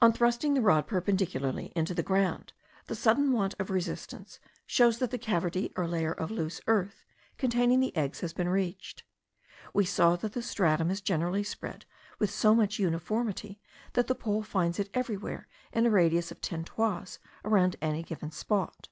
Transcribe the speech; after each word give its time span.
On 0.00 0.14
thrusting 0.14 0.54
the 0.54 0.62
rod 0.62 0.86
perpendicularly 0.86 1.74
into 1.76 1.92
the 1.92 2.02
ground, 2.02 2.54
the 2.86 2.94
sudden 2.94 3.32
want 3.34 3.54
of 3.58 3.68
resistance 3.68 4.38
shows 4.64 4.96
that 4.98 5.10
the 5.10 5.18
cavity 5.18 5.74
or 5.76 5.86
layer 5.86 6.12
of 6.12 6.30
loose 6.30 6.58
earth 6.66 7.04
containing 7.36 7.78
the 7.80 7.94
eggs, 7.94 8.20
has 8.20 8.32
been 8.32 8.48
reached. 8.48 9.02
We 9.74 9.84
saw 9.84 10.16
that 10.16 10.32
the 10.32 10.40
stratum 10.40 10.90
is 10.90 11.02
generally 11.02 11.42
spread 11.44 11.84
with 12.18 12.30
so 12.30 12.54
much 12.54 12.78
uniformity, 12.78 13.60
that 13.92 14.06
the 14.06 14.14
pole 14.14 14.42
finds 14.42 14.78
it 14.78 14.88
everywhere 14.94 15.48
in 15.70 15.84
a 15.84 15.90
radius 15.90 16.30
of 16.30 16.40
ten 16.40 16.64
toises 16.64 17.18
around 17.44 17.76
any 17.82 18.02
given 18.02 18.30
spot. 18.30 18.88